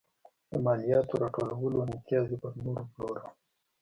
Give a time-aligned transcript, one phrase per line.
[0.49, 3.23] د مالیاتو راټولولو امتیاز یې پر نورو پلوره.